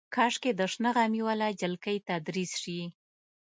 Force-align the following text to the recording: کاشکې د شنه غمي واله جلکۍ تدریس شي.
کاشکې 0.15 0.51
د 0.55 0.61
شنه 0.73 0.89
غمي 0.95 1.21
واله 1.25 1.47
جلکۍ 1.61 1.97
تدریس 2.09 2.51
شي. 2.61 2.79